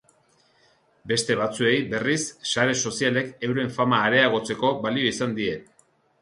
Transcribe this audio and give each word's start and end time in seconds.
Beste 1.11 1.35
batzuei, 1.41 1.73
berriz, 1.91 2.21
sare 2.53 2.77
sozialek 2.91 3.29
euren 3.49 3.69
fama 3.77 4.01
areagotzeko 4.07 4.73
balio 4.87 5.13
izan 5.13 5.39
die. 5.43 5.55